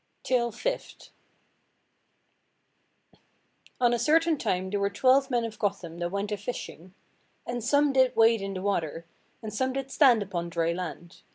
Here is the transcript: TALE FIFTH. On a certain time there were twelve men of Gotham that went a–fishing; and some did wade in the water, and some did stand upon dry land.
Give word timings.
TALE 0.23 0.51
FIFTH. 0.51 1.11
On 3.79 3.93
a 3.93 3.99
certain 3.99 4.35
time 4.35 4.71
there 4.71 4.79
were 4.79 4.89
twelve 4.89 5.29
men 5.29 5.45
of 5.45 5.59
Gotham 5.59 5.99
that 5.99 6.09
went 6.09 6.31
a–fishing; 6.31 6.95
and 7.45 7.63
some 7.63 7.93
did 7.93 8.15
wade 8.15 8.41
in 8.41 8.55
the 8.55 8.63
water, 8.63 9.05
and 9.43 9.53
some 9.53 9.73
did 9.73 9.91
stand 9.91 10.23
upon 10.23 10.49
dry 10.49 10.73
land. 10.73 11.21